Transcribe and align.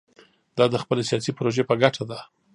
دا 0.57 0.65
د 0.73 0.75
خپلې 0.83 1.03
سیاسي 1.09 1.31
پروژې 1.37 1.63
په 1.69 1.75
ګټه 1.81 2.03
ده. 2.09 2.19